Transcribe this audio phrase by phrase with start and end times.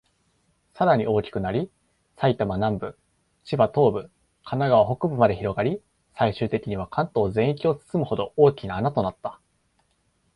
[0.73, 1.69] さらに大きくなり、
[2.17, 2.97] 埼玉南部、
[3.43, 4.05] 千葉東部、
[4.43, 5.79] 神奈川北部まで広がり、
[6.15, 9.39] 最終的には関東全域を包むほど、大きな穴となった。